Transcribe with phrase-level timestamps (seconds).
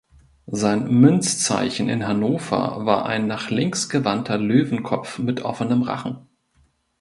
[0.47, 6.27] Sein Münzzeichen in Hannover war ein nach links gewandter Löwenkopf mit offenem Rachen.